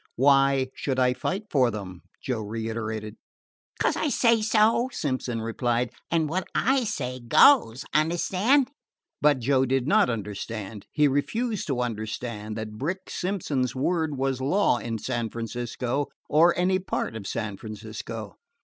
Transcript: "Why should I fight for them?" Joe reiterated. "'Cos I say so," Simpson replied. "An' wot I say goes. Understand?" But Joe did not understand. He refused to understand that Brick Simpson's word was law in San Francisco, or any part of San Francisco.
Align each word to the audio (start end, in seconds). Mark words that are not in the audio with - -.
"Why 0.15 0.69
should 0.73 0.97
I 0.97 1.13
fight 1.13 1.43
for 1.51 1.69
them?" 1.69 2.01
Joe 2.23 2.41
reiterated. 2.41 3.17
"'Cos 3.79 3.95
I 3.95 4.09
say 4.09 4.41
so," 4.41 4.89
Simpson 4.91 5.43
replied. 5.43 5.91
"An' 6.09 6.25
wot 6.25 6.47
I 6.55 6.85
say 6.85 7.19
goes. 7.19 7.85
Understand?" 7.93 8.71
But 9.21 9.37
Joe 9.37 9.63
did 9.67 9.87
not 9.87 10.09
understand. 10.09 10.87
He 10.91 11.07
refused 11.07 11.67
to 11.67 11.81
understand 11.81 12.57
that 12.57 12.79
Brick 12.79 13.11
Simpson's 13.11 13.75
word 13.75 14.17
was 14.17 14.41
law 14.41 14.79
in 14.79 14.97
San 14.97 15.29
Francisco, 15.29 16.07
or 16.27 16.57
any 16.57 16.79
part 16.79 17.15
of 17.15 17.27
San 17.27 17.55
Francisco. 17.57 18.37